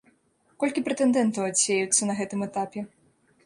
[0.63, 2.89] Колькі прэтэндэнтаў адсеюцца на гэтым этапе?